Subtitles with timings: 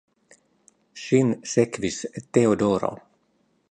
[1.03, 2.95] Ŝin sekvis Teodoro.